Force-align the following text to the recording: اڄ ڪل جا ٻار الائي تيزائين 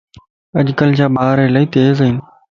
اڄ 0.57 0.67
ڪل 0.79 0.89
جا 0.97 1.05
ٻار 1.15 1.37
الائي 1.45 1.65
تيزائين 1.73 2.15